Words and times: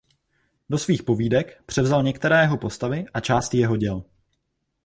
Do 0.69 0.77
svých 0.77 1.03
povídek 1.03 1.63
převzal 1.65 2.03
některé 2.03 2.41
jeho 2.41 2.57
postavy 2.57 3.05
a 3.13 3.19
části 3.19 3.57
jeho 3.57 3.77
děl. 3.77 4.03